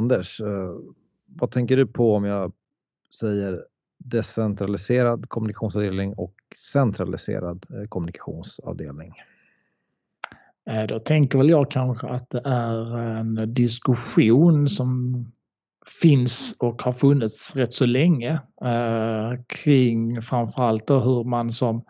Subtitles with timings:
[0.00, 0.74] Anders, eh,
[1.26, 2.52] vad tänker du på om jag
[3.20, 3.64] säger
[3.98, 6.34] decentraliserad kommunikationsavdelning och
[6.72, 9.12] centraliserad eh, kommunikationsavdelning?
[10.70, 15.24] Eh, då tänker väl jag kanske att det är en diskussion som
[16.02, 18.32] finns och har funnits rätt så länge
[18.64, 21.84] eh, kring framförallt hur man som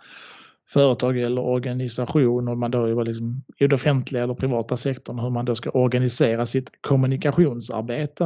[0.73, 5.31] företag eller organisation, om man då är liksom i den offentliga eller privata sektorn, hur
[5.31, 8.25] man då ska organisera sitt kommunikationsarbete.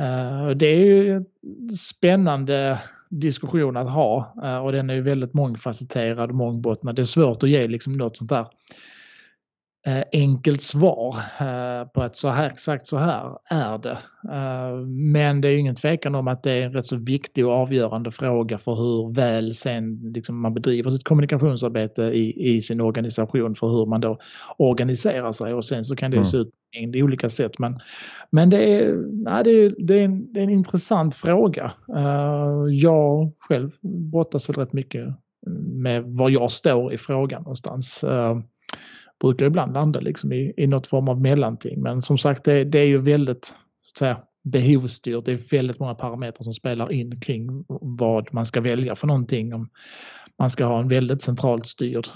[0.00, 1.26] Eh, det är ju en
[1.68, 6.96] spännande diskussion att ha eh, och den är ju väldigt mångfacetterad och mångbottnad.
[6.96, 8.46] Det är svårt att ge liksom något sånt där
[10.12, 13.98] enkelt svar eh, på att så här, exakt så här är det.
[14.32, 17.52] Eh, men det är ingen tvekan om att det är en rätt så viktig och
[17.52, 23.54] avgörande fråga för hur väl sen liksom man bedriver sitt kommunikationsarbete i, i sin organisation
[23.54, 24.18] för hur man då
[24.58, 26.24] organiserar sig och sen så kan det mm.
[26.24, 27.58] se ut på en olika sätt.
[27.58, 27.80] Men,
[28.30, 31.72] men det, är, ja, det, är, det, är en, det är en intressant fråga.
[32.70, 33.70] Jag själv
[34.10, 35.08] brottas väl rätt mycket
[35.72, 38.04] med var jag står i frågan någonstans
[39.22, 41.82] brukar ibland landa liksom i, i något form av mellanting.
[41.82, 43.44] Men som sagt, det, det är ju väldigt
[43.82, 45.24] så att säga, behovsstyrt.
[45.24, 49.54] Det är väldigt många parametrar som spelar in kring vad man ska välja för någonting.
[49.54, 49.68] Om
[50.38, 52.06] man ska ha en väldigt centralt styrd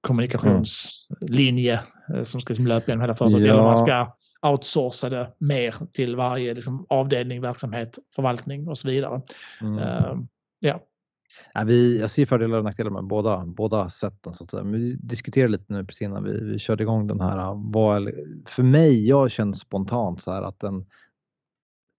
[0.00, 2.24] kommunikationslinje mm.
[2.24, 3.46] som ska liksom löpa genom hela företaget.
[3.46, 3.54] Ja.
[3.54, 9.22] Eller man ska outsourca det mer till varje liksom, avdelning, verksamhet, förvaltning och så vidare.
[9.60, 9.78] Mm.
[9.78, 10.18] Uh,
[10.60, 10.80] ja.
[11.54, 14.34] Ja, vi, jag ser fördelar och nackdelar med båda, båda sätten.
[14.34, 14.64] Så att säga.
[14.64, 17.70] Men vi diskuterade lite nu precis innan vi, vi körde igång den här.
[17.72, 18.10] Vad,
[18.46, 20.86] för mig, jag känner spontant så här att en,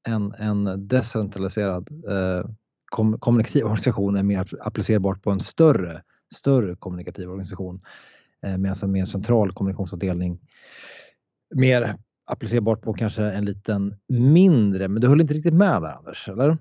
[0.08, 2.50] en, en decentraliserad eh,
[2.86, 6.04] kom, kommunikativ organisation är mer applicerbart på en större,
[6.36, 7.80] större kommunikativ organisation.
[8.46, 10.40] Eh, medan en mer central kommunikationsavdelning
[11.56, 14.88] mer applicerbart på kanske en liten mindre.
[14.88, 16.58] Men du höll inte riktigt med där Anders, eller?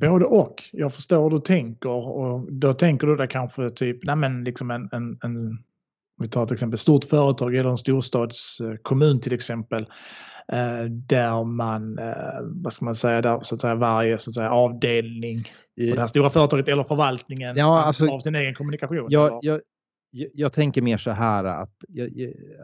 [0.00, 0.62] Både och.
[0.72, 4.70] Jag förstår hur du tänker och då tänker du där kanske typ, nej men liksom
[4.70, 5.58] en, en, en
[6.22, 9.86] vi tar till exempel ett stort företag eller en storstadskommun till exempel.
[10.52, 14.34] Eh, där man, eh, vad ska man säga, där så att säga varje så att
[14.34, 19.06] säga, avdelning på det här stora företaget eller förvaltningen ja, alltså, av sin egen kommunikation.
[19.08, 19.60] Jag, jag,
[20.10, 21.74] jag, tänker mer så här att,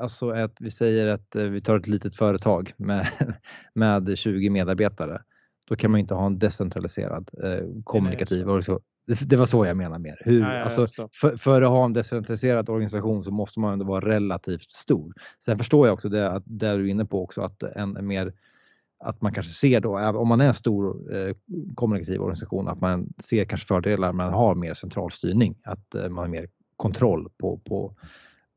[0.01, 3.09] alltså att vi säger att eh, vi tar ett litet företag med,
[3.75, 5.23] med 20 medarbetare
[5.69, 8.81] då kan man inte ha en decentraliserad eh, kommunikativ organisation.
[9.07, 10.17] Det, det var så jag menar mer.
[10.21, 14.09] Hur, ja, alltså, för, för, att ha en decentraliserad organisation så måste man ändå vara
[14.09, 15.13] relativt stor.
[15.45, 18.07] Sen förstår jag också det, att, det du är inne på också att en, en
[18.07, 18.33] mer
[19.05, 21.37] att man kanske ser då, om man är en stor eh,
[21.75, 25.55] kommunikativ organisation, att man ser kanske fördelar med att ha mer central styrning.
[25.65, 27.95] Att eh, man har mer kontroll på, på,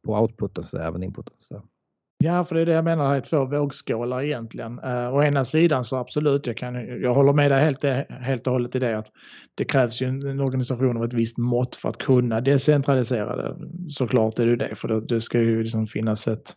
[0.06, 1.34] på outputen, så även inputen.
[1.38, 1.64] Så.
[2.24, 4.80] Ja, för det är det jag menar, det är två vågskålar egentligen.
[4.80, 8.54] Uh, å ena sidan så absolut, jag, kan, jag håller med dig helt, helt och
[8.54, 9.08] hållet i det att
[9.56, 13.56] det krävs ju en, en organisation av ett visst mått för att kunna decentralisera det.
[13.90, 16.56] Såklart är det det, för det, det ska ju liksom finnas ett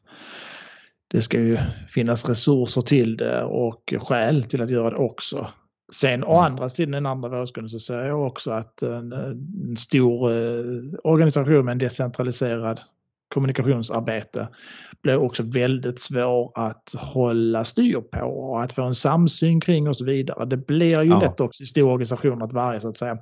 [1.08, 1.58] det ska ju
[1.88, 5.48] finnas resurser till det och skäl till att göra det också.
[5.92, 6.44] Sen å mm.
[6.44, 10.64] andra sidan, den andra vågskålen, så säger jag också att en, en stor eh,
[11.04, 12.80] organisation med en decentraliserad
[13.34, 14.48] kommunikationsarbete
[15.02, 19.96] blir också väldigt svår att hålla styr på och att få en samsyn kring och
[19.96, 20.44] så vidare.
[20.44, 21.20] Det blir ju ja.
[21.20, 23.18] lätt också i stora organisationer att varje så att säga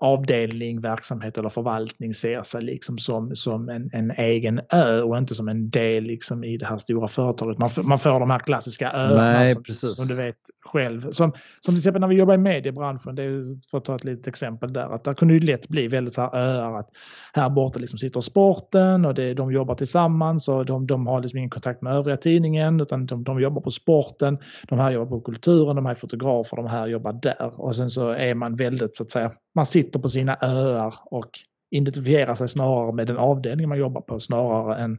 [0.00, 5.34] avdelning, verksamhet eller förvaltning ser sig liksom som, som en, en egen ö och inte
[5.34, 7.58] som en del liksom i det här stora företaget.
[7.58, 11.10] Man, man får de här klassiska öarna som, som, du vet själv.
[11.10, 14.04] Som, som till exempel när vi jobbar i mediebranschen, det är, för att ta ett
[14.04, 16.88] litet exempel där, att det kunde ju lätt bli väldigt så här öar att
[17.32, 21.38] här borta liksom sitter sporten och det, de jobbar tillsammans och de, de har liksom
[21.38, 24.38] ingen kontakt med övriga tidningen utan de, de jobbar på sporten,
[24.68, 27.90] de här jobbar på kulturen, de här är fotografer, de här jobbar där och sen
[27.90, 31.30] så är man väldigt så att säga, man sitter på sina öar och
[31.70, 34.98] identifierar sig snarare med den avdelning man jobbar på snarare än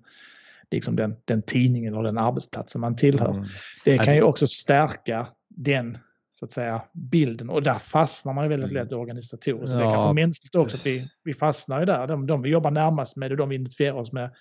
[0.71, 3.31] liksom den, den tidningen eller den arbetsplatsen man tillhör.
[3.31, 3.45] Mm.
[3.85, 5.97] Det kan ju också stärka den
[6.33, 8.83] så att säga bilden och där fastnar man ju väldigt mm.
[8.83, 9.71] lätt organisatoriskt.
[9.71, 9.77] Ja.
[9.77, 12.07] Det är kanske mänskligt också att vi, vi fastnar ju där.
[12.07, 14.31] De, de vi jobbar närmast med och de vi identifierar oss med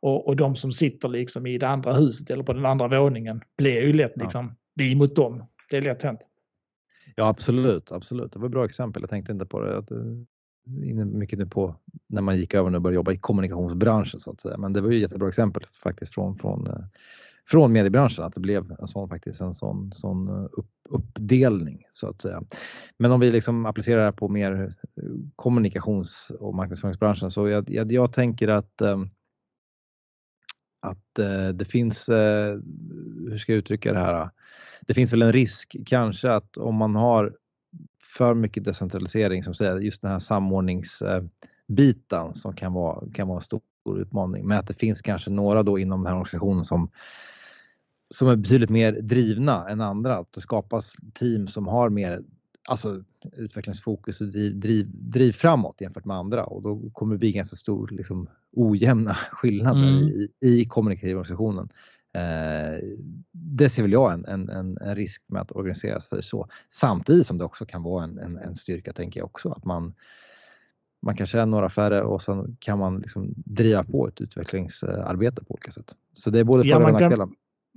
[0.00, 3.40] och, och de som sitter liksom i det andra huset eller på den andra våningen
[3.58, 4.54] blir ju lätt liksom ja.
[4.74, 5.44] vi mot dem.
[5.70, 6.20] Det är lätt hänt.
[7.16, 8.32] Ja absolut, absolut.
[8.32, 9.02] Det var ett bra exempel.
[9.02, 9.76] Jag tänkte inte på det.
[9.76, 9.96] Eh,
[10.66, 11.76] Inne mycket nu på
[12.06, 14.58] när man gick över och började jobba i kommunikationsbranschen så att säga.
[14.58, 16.84] Men det var ju ett jättebra exempel faktiskt från, från eh,
[17.48, 22.08] från mediebranschen att det blev en sån, faktiskt, en sån, sån eh, upp, uppdelning så
[22.08, 22.42] att säga.
[22.98, 24.74] Men om vi liksom applicerar det här på mer
[25.36, 28.82] kommunikations och marknadsföringsbranschen så jag, jag, jag tänker att
[30.80, 31.14] att
[31.54, 34.30] det finns, hur ska jag uttrycka det här?
[34.86, 37.36] Det finns väl en risk kanske att om man har
[38.16, 43.42] för mycket decentralisering som säger just den här samordningsbiten som kan vara, kan vara en
[43.42, 43.62] stor
[43.96, 44.46] utmaning.
[44.46, 46.90] Men att det finns kanske några då inom den här organisationen som
[48.12, 50.18] som är betydligt mer drivna än andra.
[50.18, 52.22] Att det skapas team som har mer
[52.68, 53.04] alltså,
[53.36, 57.56] utvecklingsfokus och driv, driv, driv framåt jämfört med andra och då kommer det bli ganska
[57.56, 60.08] stor liksom, ojämna skillnader mm.
[60.08, 61.68] i, i kommunikativa organisationen.
[62.14, 62.78] Eh,
[63.32, 66.48] det ser väl jag en, en, en, risk med att organisera sig så.
[66.68, 69.94] Samtidigt som det också kan vara en, en, en styrka tänker jag också att man
[71.02, 75.54] man kanske är några färre och sen kan man liksom driva på ett utvecklingsarbete på
[75.54, 75.94] olika sätt.
[76.12, 77.28] Så det är både ja, för och nackdelar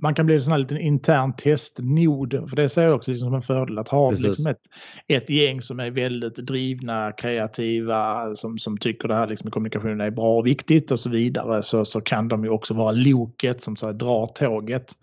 [0.02, 2.50] man kan bli en sån här liten intern testnod.
[2.50, 4.62] För det ser jag också liksom som en fördel att ha liksom ett,
[5.08, 10.12] ett gäng som är väldigt drivna, kreativa, som, som tycker det här liksom, kommunikationen är
[10.12, 11.64] bra och viktigt och så vidare.
[11.64, 14.94] Så, så kan de ju också vara loket som så här, drar tåget.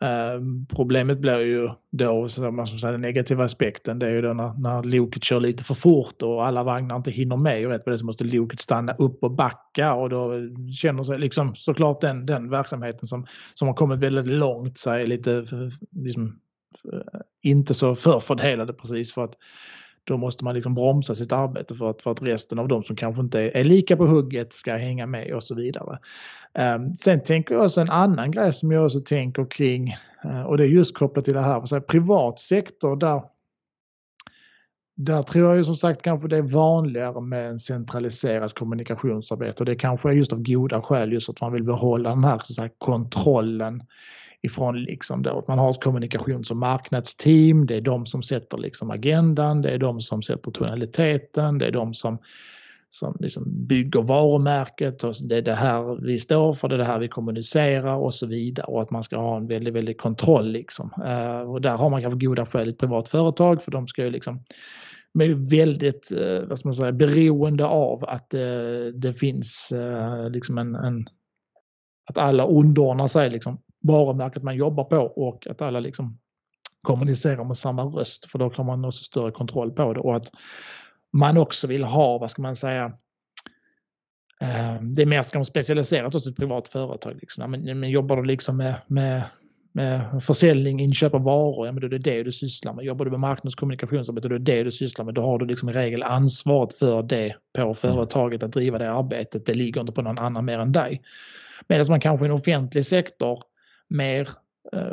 [0.00, 4.52] Ehm, problemet blir ju då, man ska den negativa aspekten, det är ju då när,
[4.58, 7.94] när loket kör lite för fort och alla vagnar inte hinner med och rätt vad
[7.94, 10.40] det så måste loket stanna upp och backa och då eh,
[10.74, 15.32] känner sig liksom såklart den, den verksamheten som, som har kommit väldigt långt sig lite
[15.32, 16.40] eh, liksom,
[16.92, 19.34] eh, inte så förfördelade precis för att
[20.06, 22.96] då måste man liksom bromsa sitt arbete för att, för att resten av de som
[22.96, 25.98] kanske inte är, är lika på hugget ska hänga med och så vidare.
[26.76, 30.56] Um, sen tänker jag också en annan grej som jag också tänker kring uh, och
[30.56, 33.22] det är just kopplat till det här, så här, privat sektor där
[34.96, 39.62] där tror jag ju som sagt kanske det är vanligare med en centraliserad kommunikationsarbete.
[39.62, 42.40] Och det kanske är just av goda skäl just att man vill behålla den här,
[42.44, 43.82] så här kontrollen
[44.42, 45.38] ifrån liksom då.
[45.38, 47.66] Att man har ett kommunikations och marknadsteam.
[47.66, 51.72] Det är de som sätter liksom agendan, det är de som sätter tonaliteten, det är
[51.72, 52.18] de som,
[52.90, 56.84] som liksom bygger varumärket och det är det här vi står för, det är det
[56.84, 60.48] här vi kommunicerar och så vidare och att man ska ha en väldigt, väldigt kontroll
[60.48, 60.90] liksom.
[61.04, 64.04] Eh, och där har man kanske goda skäl i ett privat företag för de ska
[64.04, 64.42] ju liksom
[65.14, 68.40] de är väldigt eh, vad ska man säga, beroende av att eh,
[68.94, 69.72] det finns
[70.30, 71.06] liksom en, en
[72.08, 76.18] att alla underordnar sig liksom varumärket man jobbar på och att alla liksom
[76.82, 80.30] kommunicerar med samma röst för då kan man också större kontroll på det och att
[81.16, 82.84] man också vill ha, vad ska man säga,
[84.40, 87.16] eh, det är mer ska man specialiserat hos ett privat företag.
[87.20, 87.50] Liksom.
[87.50, 89.22] Men, men jobbar du liksom med, med,
[89.72, 92.84] med försäljning, inköp av varor, ja, men då är det det du sysslar med.
[92.84, 95.14] Jobbar du med marknadskommunikationsarbete, då är det det du sysslar med.
[95.14, 99.46] Då har du liksom i regel ansvaret för det på företaget att driva det arbetet.
[99.46, 101.02] Det ligger inte på någon annan mer än dig.
[101.68, 103.42] Medan man kanske i en offentlig sektor
[103.88, 104.28] mer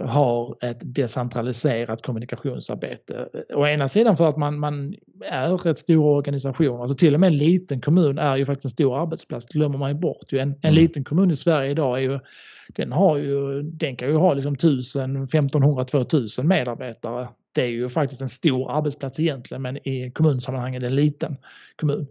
[0.05, 3.29] har ett decentraliserat kommunikationsarbete.
[3.53, 7.27] Å ena sidan för att man, man är rätt stor organisation, alltså till och med
[7.27, 10.33] en liten kommun är ju faktiskt en stor arbetsplats, det glömmer man ju bort.
[10.33, 10.73] En, en mm.
[10.73, 12.19] liten kommun i Sverige idag är ju,
[12.67, 17.29] den, har ju, den kan ju ha liksom 1000, 1500, 2000 medarbetare.
[17.51, 21.37] Det är ju faktiskt en stor arbetsplats egentligen men i kommunsammanhang är det en liten
[21.75, 22.07] kommun.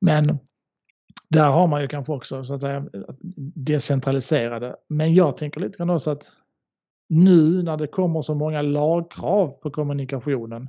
[0.00, 0.38] Men
[1.28, 2.84] där har man ju kanske också så att säga,
[3.54, 4.76] decentraliserade.
[4.88, 6.32] Men jag tänker lite grann också att
[7.12, 10.68] nu när det kommer så många lagkrav på kommunikationen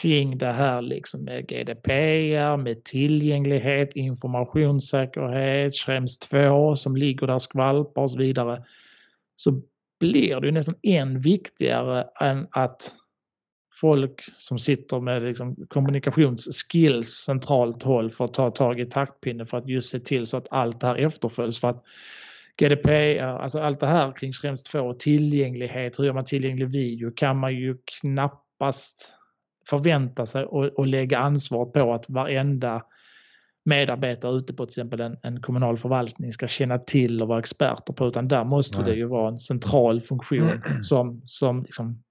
[0.00, 8.02] kring det här liksom med GDPR, med tillgänglighet, informationssäkerhet, Schrems 2 som ligger där skvalpar
[8.02, 8.64] och så vidare.
[9.36, 9.62] Så
[10.00, 12.92] blir det ju nästan än viktigare än att
[13.80, 19.68] folk som sitter med liksom kommunikationsskills centralt håll får ta tag i taktpinnen för att
[19.68, 21.60] just se till så att allt det här efterföljs.
[21.60, 21.84] För att
[22.60, 27.38] GDPR, alltså allt det här kring Schrems 2, tillgänglighet, hur gör man tillgänglig video kan
[27.38, 29.12] man ju knappast
[29.68, 32.82] förvänta sig och, och lägga ansvar på att varenda
[33.64, 37.92] medarbetare ute på till exempel en, en, kommunal förvaltning ska känna till och vara experter
[37.92, 38.90] på utan där måste Nej.
[38.90, 42.02] det ju vara en central funktion som, som liksom,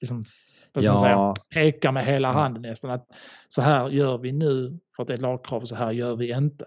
[0.00, 0.24] liksom
[0.72, 1.00] vad ja.
[1.02, 3.06] säga, peka med hela handen nästan att
[3.48, 6.32] så här gör vi nu för att det är lagkrav och så här gör vi
[6.32, 6.64] inte.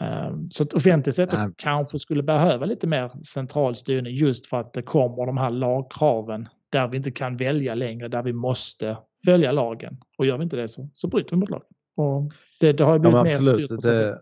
[0.00, 4.72] Ehm, så att offentlig sektor kanske skulle behöva lite mer central styrning just för att
[4.72, 9.52] det kommer de här lagkraven där vi inte kan välja längre, där vi måste följa
[9.52, 10.00] lagen.
[10.18, 11.68] Och gör vi inte det så, så bryter vi mot lagen.
[11.96, 14.20] Och det, det har blivit ja, mer styrt på det,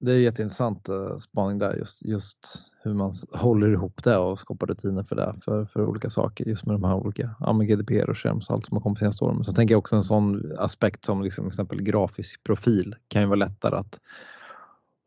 [0.00, 2.38] det är jätteintressant uh, spaning där just, just
[2.82, 6.66] hur man håller ihop det och skapar rutiner för det för, för olika saker just
[6.66, 9.44] med de här olika ja, med GDPR och Schrems allt som har kommit senaste åren.
[9.44, 13.36] Så tänker jag också en sån aspekt som liksom exempel grafisk profil kan ju vara
[13.36, 14.00] lättare att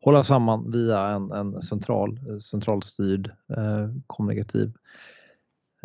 [0.08, 4.72] hålla samman via en, en central centralstyrd eh, kommunikativ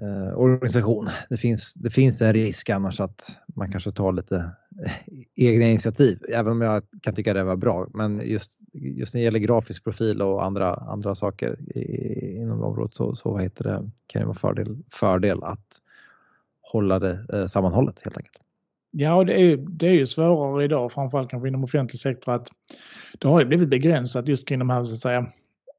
[0.01, 1.09] eh, organisation.
[1.29, 4.35] Det finns, det finns en risk annars att man kanske tar lite
[4.85, 4.93] eh,
[5.35, 7.87] egna initiativ, även om jag kan tycka det var bra.
[7.93, 12.93] Men just, just när det gäller grafisk profil och andra, andra saker i, inom området
[12.93, 15.81] så, så vad heter det, kan det vara fördel, fördel att
[16.61, 18.39] hålla det eh, sammanhållet helt enkelt.
[18.91, 22.49] Ja, det är, det är ju svårare idag, framförallt kanske inom offentlig sektor, att
[23.19, 25.25] det har ju blivit begränsat just kring de här så att säga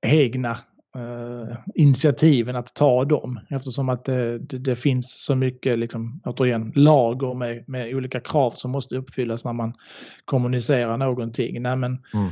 [0.06, 0.50] egna
[0.96, 6.72] eh, initiativen att ta dem eftersom att det, det, det, finns så mycket, liksom, återigen,
[6.74, 9.74] lager med, med olika krav som måste uppfyllas när man
[10.24, 11.62] kommunicerar någonting.
[11.62, 12.30] Nej, men, mm.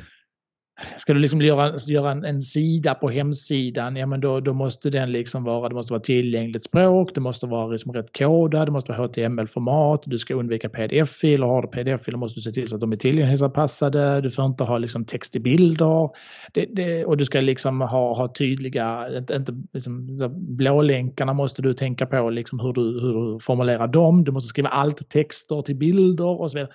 [0.99, 4.91] Ska du liksom göra, göra en, en, sida på hemsidan, ja men då, då måste
[4.91, 8.73] den liksom vara, det måste vara tillgängligt språk, det måste vara liksom rätt kodad, det
[8.73, 12.75] måste vara HTML-format, du ska undvika pdf-filer, har du pdf-filer måste du se till så
[12.75, 16.11] att de är tillgänglighetsanpassade, du får inte ha liksom text i bilder.
[16.53, 20.19] Det, det, och du ska liksom ha, ha tydliga, inte, inte liksom,
[20.57, 24.69] blålänkarna måste du tänka på liksom hur, du, hur du formulerar dem, du måste skriva
[24.69, 26.73] allt texter till bilder och så vidare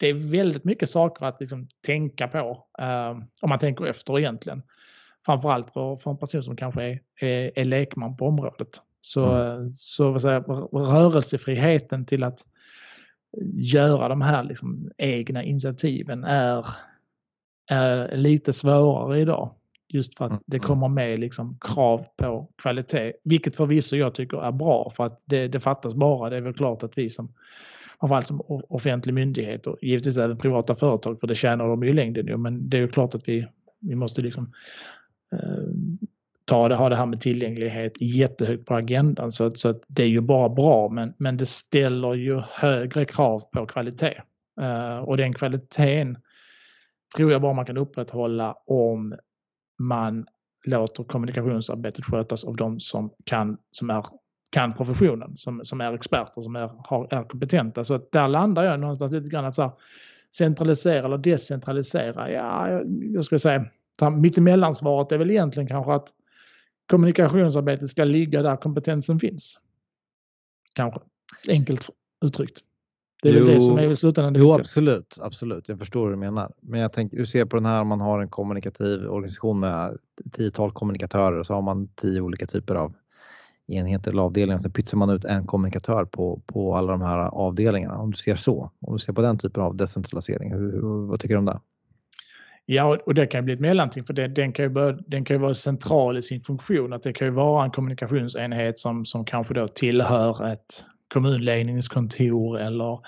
[0.00, 3.10] det är väldigt mycket saker att liksom tänka på eh,
[3.42, 4.62] om man tänker efter egentligen.
[5.26, 8.68] Framförallt för, för en person som kanske är, är, är lekman på området.
[9.00, 9.72] Så, mm.
[9.72, 10.40] så vad säger,
[10.72, 12.46] rörelsefriheten till att
[13.54, 16.66] göra de här liksom egna initiativen är,
[17.70, 19.54] är lite svårare idag.
[19.88, 20.66] Just för att mm, det mm.
[20.66, 25.48] kommer med liksom krav på kvalitet, vilket förvisso jag tycker är bra för att det,
[25.48, 26.30] det fattas bara.
[26.30, 27.32] Det är väl klart att vi som
[28.00, 31.92] framförallt som offentlig myndighet och givetvis även privata företag för det tjänar de ju i
[31.92, 32.36] längden ju.
[32.36, 33.46] Men det är ju klart att vi,
[33.80, 34.52] vi måste liksom
[35.32, 35.64] eh,
[36.44, 40.06] ta det, ha det här med tillgänglighet jättehögt på agendan så, så att det är
[40.06, 44.20] ju bara bra men, men det ställer ju högre krav på kvalitet.
[44.60, 46.18] Eh, och den kvaliteten
[47.16, 49.14] tror jag bara man kan upprätthålla om
[49.78, 50.26] man
[50.64, 54.04] låter kommunikationsarbetet skötas av de som kan, som är
[54.50, 57.84] kan professionen, som, som är experter, som är, har, är kompetenta.
[57.84, 59.72] Så att där landar jag någonstans lite grann att så här,
[60.36, 62.30] centralisera eller decentralisera.
[62.30, 62.82] Ja, jag,
[63.14, 63.64] jag skulle säga
[64.16, 66.06] mittemellansvaret är väl egentligen kanske att
[66.90, 69.60] kommunikationsarbetet ska ligga där kompetensen finns.
[70.72, 71.00] Kanske,
[71.48, 71.90] enkelt
[72.24, 72.58] uttryckt.
[73.22, 75.68] Det är jo, väl det som är i slutändan Jo, absolut, absolut.
[75.68, 76.52] Jag förstår hur du menar.
[76.60, 79.98] Men jag tänker, du ser på den här, om man har en kommunikativ organisation med
[80.32, 82.94] tiotal kommunikatörer och så har man tio olika typer av
[83.70, 84.58] enheter eller avdelningar.
[84.58, 87.98] Sen pytsar man ut en kommunikatör på, på alla de här avdelningarna.
[87.98, 91.34] Om du ser så, om du ser på den typen av decentralisering, hur, vad tycker
[91.34, 91.60] du om det?
[92.66, 95.36] Ja, och det kan bli ett mellanting för det, den, kan ju börja, den kan
[95.36, 96.92] ju vara central i sin funktion.
[96.92, 100.84] Att det kan ju vara en kommunikationsenhet som, som kanske då tillhör ett
[101.14, 102.98] kommunledningskontor eller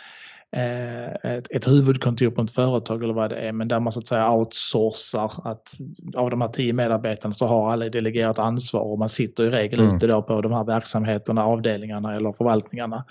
[0.53, 4.07] ett, ett huvudkontor på ett företag eller vad det är, men där man så att
[4.07, 5.79] säga outsourcar att
[6.17, 9.81] av de här tio medarbetarna så har alla delegerat ansvar och man sitter i regel
[9.81, 9.97] mm.
[9.97, 13.05] ute då på de här verksamheterna, avdelningarna eller förvaltningarna.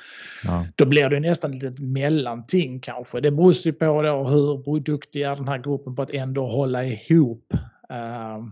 [0.44, 0.66] Ja.
[0.76, 3.20] Då blir det nästan ett mellanting kanske.
[3.20, 6.86] Det beror ju på då hur duktig är den här gruppen på att ändå hålla
[6.86, 7.54] ihop.
[7.92, 8.48] Uh,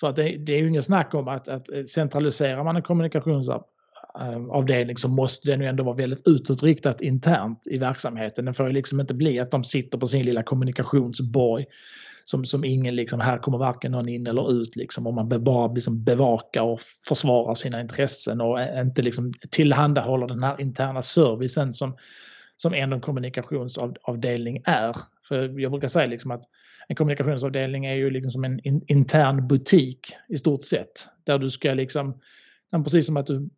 [0.00, 3.66] för att det, det, är ju inget snack om att, att centraliserar man en kommunikationsapp
[3.66, 3.71] Eh,
[4.20, 8.44] Eh, avdelning så måste den ju ändå vara väldigt utåtriktat internt i verksamheten.
[8.44, 11.66] Den får ju liksom inte bli att de sitter på sin lilla kommunikationsborg
[12.24, 15.72] som, som ingen liksom, här kommer varken någon in eller ut liksom och man bara
[15.72, 21.96] liksom bevakar och försvarar sina intressen och inte liksom tillhandahåller den här interna servicen som,
[22.56, 24.96] som en kommunikationsavdelning är.
[25.28, 26.42] För jag brukar säga liksom att
[26.88, 31.08] en kommunikationsavdelning är ju liksom som en in, intern butik i stort sett.
[31.24, 32.20] Där du ska liksom,
[32.84, 33.50] precis som att du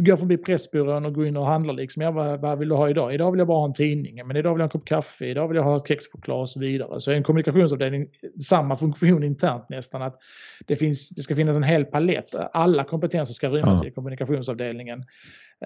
[0.00, 2.02] du går förbi Pressbyrån och går in och handlar liksom.
[2.02, 3.14] Ja, vad, vad, vill du ha idag?
[3.14, 5.26] Idag vill jag bara ha en tidning, men idag vill jag ha en kopp kaffe,
[5.26, 7.00] idag vill jag ha kexchoklad och så vidare.
[7.00, 8.08] Så en kommunikationsavdelning,
[8.42, 10.18] samma funktion internt nästan, att
[10.66, 12.34] det, finns, det ska finnas en hel palett.
[12.52, 13.88] Alla kompetenser ska rymmas ja.
[13.88, 15.04] i kommunikationsavdelningen.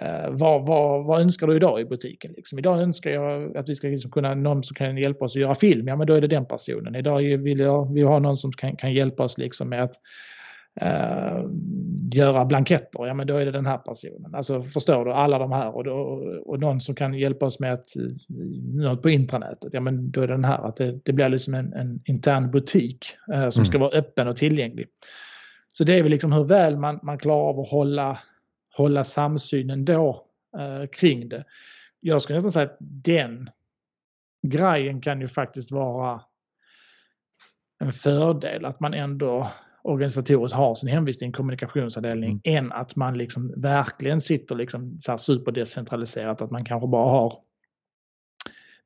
[0.02, 2.32] Uh, vad, vad, vad, önskar du idag i butiken?
[2.36, 2.58] Liksom?
[2.58, 5.54] Idag önskar jag att vi ska liksom kunna, någon som kan hjälpa oss att göra
[5.54, 6.94] film, ja men då är det den personen.
[6.94, 9.94] Idag vill jag, vill ha någon som kan, kan hjälpa oss liksom med att
[10.80, 11.44] eh,
[12.12, 14.34] göra blanketter, ja men då är det den här personen.
[14.34, 15.92] Alltså förstår du, alla de här och, då,
[16.46, 17.86] och någon som kan hjälpa oss med att,
[18.74, 20.68] något på intranätet, ja men då är det den här.
[20.68, 23.64] Att det, det blir liksom en, en intern butik eh, som mm.
[23.64, 24.86] ska vara öppen och tillgänglig.
[25.68, 28.18] Så det är väl liksom hur väl man, man klarar av att hålla,
[28.76, 30.26] hålla samsynen då
[30.58, 31.44] eh, kring det.
[32.00, 33.50] Jag skulle nästan säga att den
[34.46, 36.20] grejen kan ju faktiskt vara
[37.80, 39.50] en fördel att man ändå
[39.84, 42.64] organisatoriskt har sin hemvist i en kommunikationsavdelning mm.
[42.64, 47.32] än att man liksom verkligen sitter liksom så här superdecentraliserat att man kanske bara har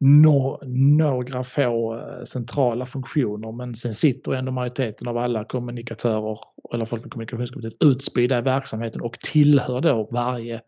[0.01, 0.61] no,
[0.97, 6.39] några få eh, centrala funktioner men sen sitter ändå majoriteten av alla kommunikatörer
[6.75, 10.61] eller folk med kommunikationskompetens utspridda i verksamheten och tillhör då varje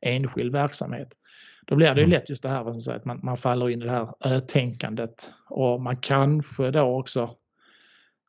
[0.00, 1.08] enskild verksamhet.
[1.66, 2.10] Då blir det ju mm.
[2.10, 5.30] lätt just det här som säger, att man, man faller in i det här ö-tänkandet
[5.48, 7.30] och man kanske då också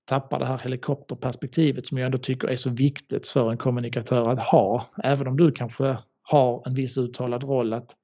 [0.05, 4.39] tappar det här helikopterperspektivet som jag ändå tycker är så viktigt för en kommunikatör att
[4.39, 4.86] ha.
[5.03, 7.95] Även om du kanske har en viss uttalad roll att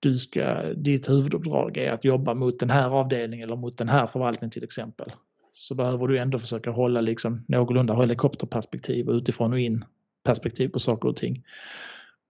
[0.00, 4.06] du ska, ditt huvuduppdrag är att jobba mot den här avdelningen eller mot den här
[4.06, 5.12] förvaltningen till exempel.
[5.52, 9.84] Så behöver du ändå försöka hålla liksom någorlunda helikopterperspektiv utifrån och in
[10.24, 11.44] perspektiv på saker och ting.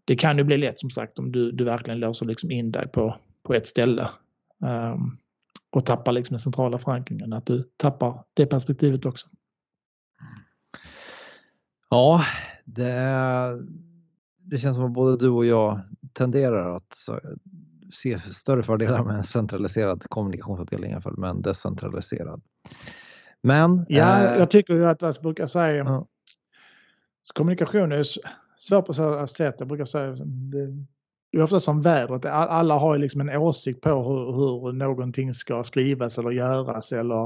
[0.04, 2.88] Det kan ju bli lätt som sagt om du, du verkligen låser liksom in dig
[2.88, 4.09] på, på ett ställe
[4.59, 5.18] um,
[5.72, 9.26] och tappar liksom den centrala förankringen, att du tappar det perspektivet också.
[11.90, 12.24] Ja,
[12.64, 12.94] det,
[14.38, 15.80] det känns som att både du och jag
[16.12, 16.96] tenderar att
[17.92, 22.42] se större fördelar med en centraliserad kommunikationsavdelning jämfört med en decentraliserad.
[23.42, 23.86] Men...
[23.88, 26.06] Ja, eh, jag tycker ju att jag brukar säga ja.
[27.34, 28.06] kommunikation är
[28.56, 29.54] svårt på så sätt.
[29.58, 30.86] Jag brukar säga det,
[31.32, 32.24] det är ofta som vädret.
[32.24, 37.22] Alla har ju liksom en åsikt på hur, hur någonting ska skrivas eller göras eller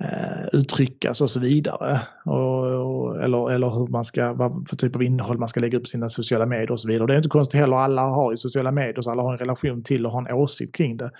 [0.00, 2.00] eh, uttryckas och så vidare.
[2.24, 5.78] Och, och, eller, eller hur man ska, vad för typ av innehåll man ska lägga
[5.78, 7.06] upp sina sociala medier och så vidare.
[7.06, 9.82] Det är inte konstigt heller, alla har ju sociala medier så alla har en relation
[9.82, 11.10] till och har en åsikt kring det.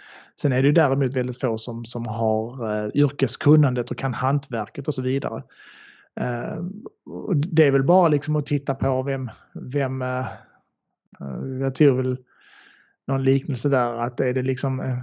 [0.40, 4.88] Sen är det ju däremot väldigt få som, som har eh, yrkeskunnandet och kan hantverket
[4.88, 5.42] och så vidare.
[6.20, 6.62] Eh,
[7.34, 10.26] det är väl bara liksom att titta på vem, vem eh,
[11.60, 12.18] jag tror väl
[13.06, 14.98] någon liknelse där att är det liksom eh,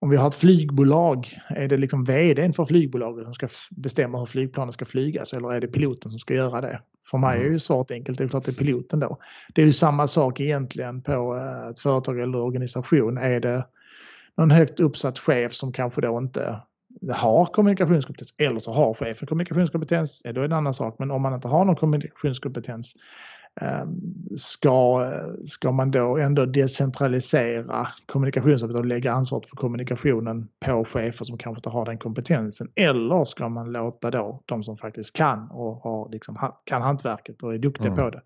[0.00, 4.26] om vi har ett flygbolag, är det liksom vdn för flygbolaget som ska bestämma hur
[4.26, 6.80] flygplanet ska flygas eller är det piloten som ska göra det?
[7.10, 7.60] För mig är ju mm.
[7.60, 9.18] svaret enkelt, det är klart det är piloten då.
[9.54, 13.18] Det är ju samma sak egentligen på ett företag eller organisation.
[13.18, 13.66] Är det
[14.36, 16.60] någon högt uppsatt chef som kanske då inte
[17.12, 20.96] har kommunikationskompetens eller så har chefen kommunikationskompetens, då är det en annan sak.
[20.98, 22.94] Men om man inte har någon kommunikationskompetens
[24.36, 25.10] ska,
[25.44, 31.58] ska man då ändå decentralisera kommunikationsarbetet och lägga ansvaret för kommunikationen på chefer som kanske
[31.58, 32.68] inte har den kompetensen?
[32.74, 37.54] Eller ska man låta då de som faktiskt kan och har liksom, kan hantverket och
[37.54, 38.04] är duktiga mm.
[38.04, 38.22] på det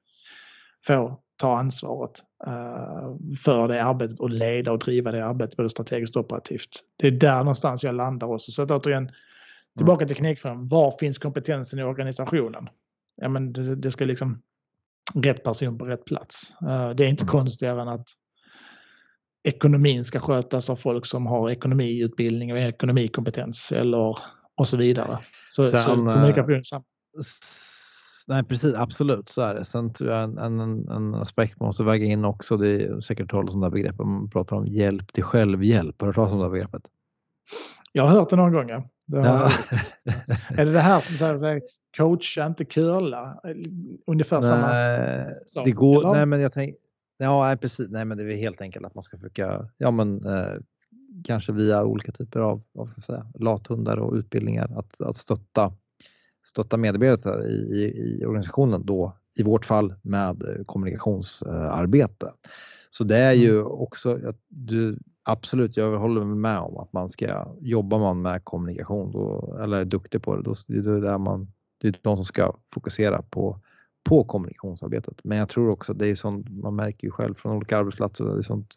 [0.87, 6.17] få ta ansvaret uh, för det arbetet och leda och driva det arbetet både strategiskt
[6.17, 6.71] och operativt.
[6.97, 8.53] Det är där någonstans jag landar också.
[8.53, 9.11] Så att återigen,
[9.77, 10.09] tillbaka mm.
[10.09, 10.69] till knäckfrågan.
[10.69, 12.69] Var finns kompetensen i organisationen?
[13.17, 14.43] Ja, men det, det ska liksom
[15.15, 16.51] rätt person på rätt plats.
[16.63, 17.31] Eh, det är inte mm.
[17.31, 18.07] konstigare än att
[19.49, 24.19] ekonomin ska skötas av folk som har ekonomiutbildning och ekonomikompetens eller
[24.57, 25.19] och så vidare.
[25.51, 26.63] Så, Sen, så eh, kommunikation
[28.29, 29.65] Nej precis, absolut så är det.
[29.65, 33.31] Sen tror jag en, en, en aspekt man måste väga in också, det är säkert
[33.31, 36.01] talas om det här begreppet, man pratar om hjälp till självhjälp.
[36.01, 36.83] Har du hört talas om det här begreppet?
[37.93, 38.69] Jag har hört det någon gång.
[38.69, 38.89] Ja.
[39.07, 39.53] Det ja.
[40.49, 41.63] är det det här som säger
[41.97, 43.41] coacha, inte curla?
[44.07, 45.65] Ungefär nej, samma sak?
[45.65, 46.13] Det går, eller?
[46.13, 46.77] nej men jag tänker,
[47.19, 50.55] ja precis, nej men det är helt enkelt att man ska försöka, ja men eh,
[51.25, 55.73] kanske via olika typer av, av säga, lathundar och utbildningar att, att stötta,
[56.45, 62.33] stötta medarbetare i, i, i organisationen då i vårt fall med kommunikationsarbete.
[62.91, 63.67] Så det är ju mm.
[63.67, 69.57] också, du, absolut, jag håller med om att man ska, jobbar man med kommunikation då,
[69.63, 72.25] eller är duktig på det, då det är det där man det är de som
[72.25, 73.61] ska fokusera på,
[74.05, 75.21] på kommunikationsarbetet.
[75.25, 78.39] Men jag tror också det är sånt, man märker ju själv från olika arbetsplatser, det
[78.39, 78.75] är sånt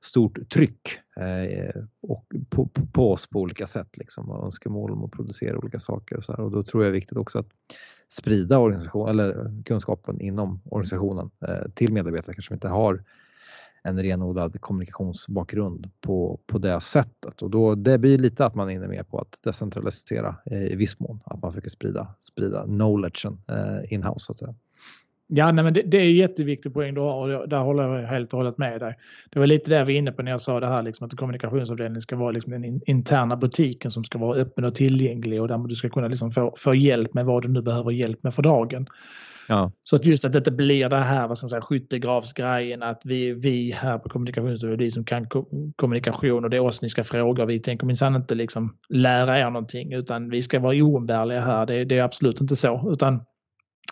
[0.00, 5.04] stort tryck eh, och på, på, på, oss på olika sätt liksom, och önskemål om
[5.04, 6.40] att producera olika saker och, så här.
[6.40, 7.48] och då tror jag det är viktigt också att
[8.08, 13.04] sprida organisation, eller kunskapen inom organisationen eh, till medarbetare kanske inte har
[13.82, 17.42] en renodlad kommunikationsbakgrund på, på det sättet.
[17.42, 20.76] Och då, det blir lite att man är inne mer på att decentralisera eh, i
[20.76, 24.54] viss mån, att man försöker sprida, sprida knowledgen eh, in-house så att säga.
[25.34, 28.08] Ja, nej, men det, det är en jätteviktig poäng du har och där håller jag
[28.08, 28.98] helt och hållet med dig.
[29.30, 31.16] Det var lite det vi var inne på när jag sa det här liksom, att
[31.16, 35.58] kommunikationsavdelningen ska vara liksom den interna butiken som ska vara öppen och tillgänglig och där
[35.58, 38.42] du ska kunna liksom få, få hjälp med vad du nu behöver hjälp med för
[38.42, 38.86] dagen.
[39.48, 39.72] Ja.
[39.84, 43.32] Så att just att det blir det här vad ska man säga, skyttegravsgrejen att vi,
[43.32, 45.26] vi här på kommunikationsstudion, vi som kan
[45.76, 47.44] kommunikation och det är oss ni ska fråga.
[47.44, 51.66] Vi tänker minsann inte liksom lära er någonting utan vi ska vara oumbärliga här.
[51.66, 52.92] Det, det är absolut inte så.
[52.92, 53.20] Utan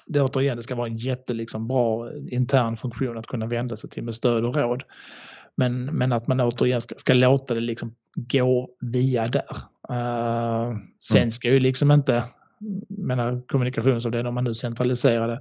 [0.07, 3.91] det, återigen, det ska vara en jätte liksom, bra intern funktion att kunna vända sig
[3.91, 4.83] till med stöd och råd.
[5.57, 9.57] Men, men att man återigen ska, ska låta det liksom gå via där.
[9.91, 11.31] Uh, sen mm.
[11.31, 12.25] ska ju liksom inte
[12.89, 15.41] menar kommunikationsavdelningen om man nu centraliserar det.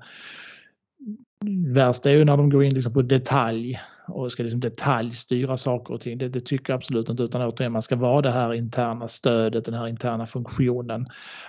[1.74, 5.94] Värst är ju när de går in liksom på detalj och ska liksom detaljstyra saker
[5.94, 6.18] och ting.
[6.18, 9.66] Det, det tycker jag absolut inte utan återigen man ska vara det här interna stödet,
[9.66, 11.08] den här interna funktionen.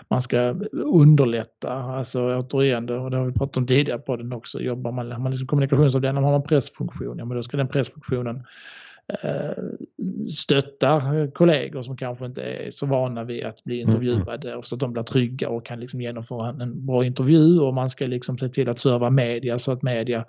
[0.08, 4.32] Man ska underlätta, alltså återigen, det, och det har vi pratat om tidigare på den
[4.32, 7.68] också, jobbar man, har man liksom kommunikationsavdelning, har man pressfunktion, ja men då ska den
[7.68, 8.44] pressfunktionen
[9.22, 9.64] Eh,
[10.28, 11.02] stötta
[11.34, 14.06] kollegor som kanske inte är så vana vid att bli mm, mm.
[14.06, 17.74] intervjuade och så att de blir trygga och kan liksom genomföra en bra intervju och
[17.74, 20.24] man ska liksom se till att serva media så att media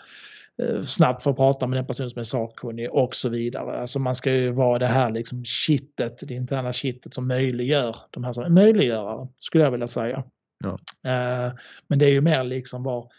[0.61, 3.81] eh, snabbt får prata med den person som är sakkunnig och så vidare.
[3.81, 8.23] Alltså man ska ju vara det här liksom kittet, det interna kittet som möjliggör de
[8.23, 10.23] här som möjliggörare skulle jag vilja säga.
[10.63, 10.79] Ja.
[11.11, 11.53] Eh,
[11.87, 13.11] men det är ju mer liksom var,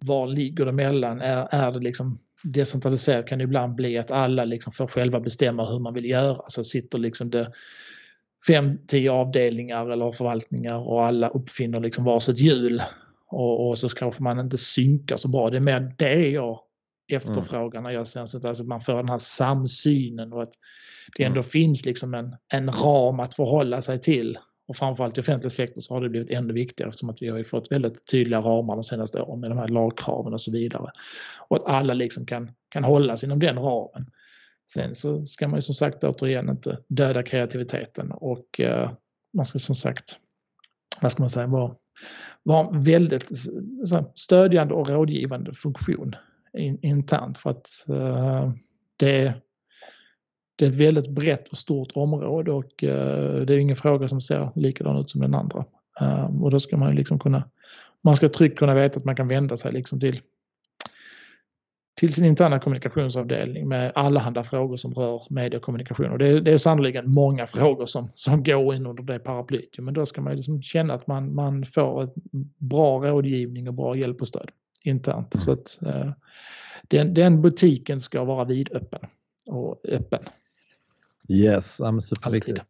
[0.00, 1.20] var ligger det mellan?
[1.20, 5.70] Är, är det liksom decentraliserat kan det ibland bli att alla liksom får själva bestämma
[5.70, 6.42] hur man vill göra.
[6.48, 7.52] Så sitter liksom det
[8.46, 12.82] fem, tio avdelningar eller förvaltningar och alla uppfinner liksom varsitt hjul.
[13.26, 15.50] Och, och så kanske man inte synkar så bra.
[15.50, 16.60] Det är mer det jag
[17.12, 20.52] efterfrågar när jag ser att alltså man får den här samsynen och att
[21.16, 21.44] det ändå mm.
[21.44, 25.94] finns liksom en, en ram att förhålla sig till och framförallt i offentlig sektor så
[25.94, 29.20] har det blivit ännu viktigare eftersom att vi har fått väldigt tydliga ramar de senaste
[29.20, 30.90] åren med de här lagkraven och så vidare.
[31.48, 34.10] Och att alla liksom kan, kan hållas inom den ramen.
[34.70, 38.90] Sen så ska man ju som sagt återigen inte döda kreativiteten och eh,
[39.32, 40.18] man ska som sagt,
[41.02, 41.74] vad ska man säga, vara,
[42.42, 43.30] vara väldigt
[43.88, 46.14] så, stödjande och rådgivande funktion
[46.58, 48.52] in, internt för att eh,
[48.96, 49.34] det
[50.56, 54.20] det är ett väldigt brett och stort område och eh, det är ingen fråga som
[54.20, 55.64] ser likadan ut som den andra.
[56.00, 57.44] Ehm, och då ska man liksom kunna,
[58.02, 60.20] man ska tryggt kunna veta att man kan vända sig liksom till,
[61.96, 66.18] till sin interna kommunikationsavdelning med allehanda frågor som rör media Och kommunikation.
[66.18, 69.78] det, det är sannerligen många frågor som, som går in under det paraplyet.
[69.78, 72.14] Men då ska man liksom känna att man, man får ett
[72.58, 74.50] bra rådgivning och bra hjälp och stöd
[74.82, 75.42] internt.
[75.42, 76.10] Så att eh,
[76.88, 79.00] den, den butiken ska vara vidöppen
[79.46, 80.22] och öppen.
[81.28, 82.62] Yes, superviktigt.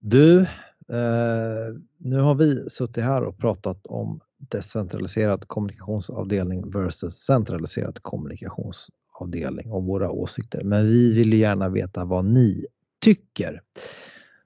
[0.00, 0.40] Du,
[0.88, 9.84] eh, nu har vi suttit här och pratat om decentraliserad kommunikationsavdelning versus centraliserad kommunikationsavdelning och
[9.84, 10.64] våra åsikter.
[10.64, 12.66] Men vi vill gärna veta vad ni
[13.00, 13.62] tycker.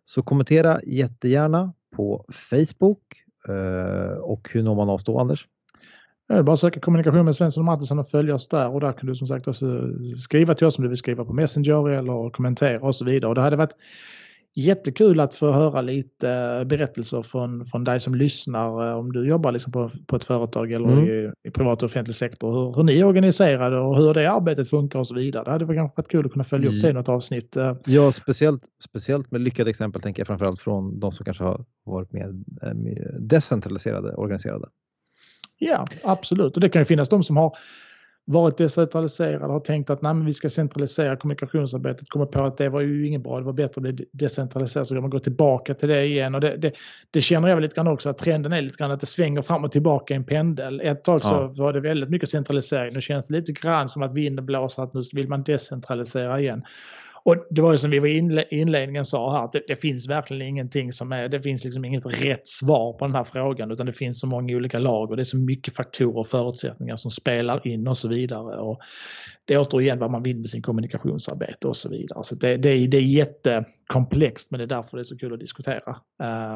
[0.04, 3.02] Så kommentera jättegärna på Facebook
[3.48, 5.48] eh, och hur når man oss då Anders?
[6.28, 8.80] Det är bara att söka kommunikation med Svensson och Mattisson och följa oss där och
[8.80, 9.66] där kan du som sagt också
[10.18, 13.28] skriva till oss om du vill skriva på Messenger eller kommentera och så vidare.
[13.28, 13.76] Och det hade varit
[14.54, 19.52] jättekul att få höra lite berättelser från, från dig som lyssnar eh, om du jobbar
[19.52, 21.04] liksom på, på ett företag eller mm.
[21.04, 22.50] i, i privat och offentlig sektor.
[22.50, 25.44] Hur, hur ni är organiserade och hur det arbetet funkar och så vidare.
[25.44, 27.56] Det hade varit kanske varit kul att kunna följa upp det i något avsnitt.
[27.56, 27.76] Eh.
[27.86, 32.12] Ja, speciellt, speciellt med lyckade exempel tänker jag framförallt från de som kanske har varit
[32.12, 34.68] mer, eh, mer decentraliserade, organiserade.
[35.58, 36.54] Ja, absolut.
[36.54, 37.56] Och det kan ju finnas de som har
[38.24, 42.80] varit decentraliserade har tänkt att nej, vi ska centralisera kommunikationsarbetet, kommer på att det var
[42.80, 45.88] ju inget bra, det var bättre att bli decentraliserat så kan man gå tillbaka till
[45.88, 46.34] det igen.
[46.34, 46.72] Och det, det,
[47.10, 49.42] det känner jag väl lite grann också att trenden är lite grann att det svänger
[49.42, 50.80] fram och tillbaka i en pendel.
[50.80, 54.14] Ett tag så var det väldigt mycket centralisering, nu känns det lite grann som att
[54.14, 56.64] vinden blåser att nu vill man decentralisera igen.
[57.24, 60.48] Och det var ju som vi var inledningen sa här, att det, det, finns verkligen
[60.48, 63.92] ingenting som är, det finns liksom inget rätt svar på den här frågan utan det
[63.92, 67.66] finns så många olika lag och det är så mycket faktorer och förutsättningar som spelar
[67.66, 68.56] in och så vidare.
[68.56, 68.80] Och
[69.44, 72.22] det är återigen vad man vill med sin kommunikationsarbete och så vidare.
[72.22, 75.40] Så det, det, det är jättekomplext men det är därför det är så kul att
[75.40, 75.96] diskutera.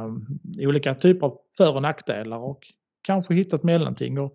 [0.04, 0.26] Um,
[0.58, 2.58] olika typer av för och nackdelar och
[3.02, 4.18] kanske hitta ett mellanting.
[4.18, 4.32] Och,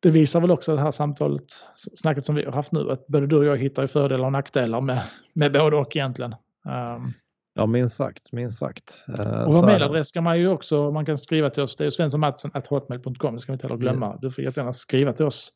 [0.00, 3.26] det visar väl också det här samtalet, snacket som vi har haft nu, att både
[3.26, 6.32] du och jag hittar fördelar och nackdelar med, med både och egentligen.
[6.64, 7.12] Um,
[7.54, 9.04] ja, minst sagt, minst sagt.
[9.08, 11.90] Uh, och vår mejladress kan man ju också, man kan skriva till oss, det är
[11.90, 14.06] svenssonmattsson.hotmail.com, det ska vi inte heller glömma.
[14.06, 14.18] Mm.
[14.20, 15.52] Du får jättegärna skriva till oss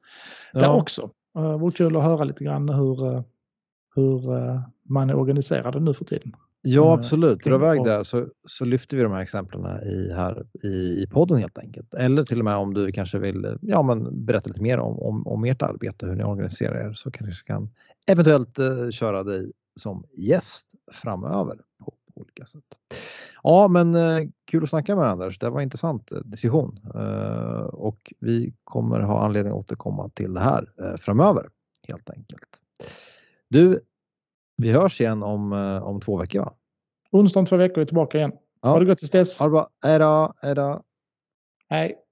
[0.53, 0.61] ja.
[0.61, 1.11] där också.
[1.39, 3.23] Uh, vore kul att höra lite grann hur, uh,
[3.95, 6.33] hur uh, man är organiserad nu för tiden.
[6.67, 7.45] Ja, eh, absolut.
[7.45, 11.39] Dra iväg där så, så lyfter vi de här exemplen i, här, i, i podden
[11.39, 11.95] helt enkelt.
[11.95, 15.27] Eller till och med om du kanske vill ja, men berätta lite mer om, om,
[15.27, 17.71] om ert arbete, hur ni organiserar er, så kanske kan
[18.07, 22.65] eventuellt eh, köra dig som gäst framöver på, på olika sätt.
[23.43, 25.39] Ja, men eh, kul att snacka med Anders.
[25.39, 30.35] Det var en intressant eh, diskussion eh, och vi kommer ha anledning att återkomma till
[30.35, 31.49] det här eh, framöver
[31.89, 32.49] helt enkelt.
[33.49, 33.81] Du,
[34.57, 36.53] vi hörs igen om, eh, om två veckor va?
[37.11, 38.33] Onsdag om två veckor är tillbaka igen.
[38.63, 38.69] Ja.
[38.69, 39.39] Ha det gott tills dess.
[39.39, 39.71] Ha det bra.
[39.83, 40.35] Hej då.
[40.43, 40.83] Hej då.
[41.69, 42.04] Hej.